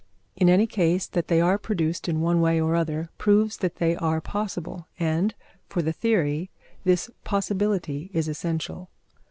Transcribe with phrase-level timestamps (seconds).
[0.35, 3.95] In any case, that they are produced in one way or other proves that they
[3.95, 5.35] are possible, and,
[5.69, 6.49] for the theory,
[6.83, 8.89] this possibility is essential.